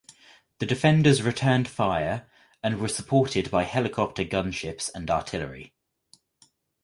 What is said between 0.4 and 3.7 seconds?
The defenders returned fire and were supported by